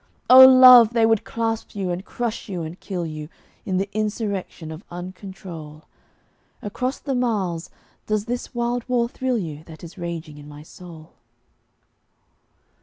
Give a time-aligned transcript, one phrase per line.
[0.31, 0.93] Oh, Love!
[0.93, 3.29] they would clasp you and crush you and kill you,
[3.65, 5.83] In the insurrection of uncontrol.
[6.63, 7.69] Across the miles,
[8.07, 11.11] does this wild war thrill you That is raging in my soul?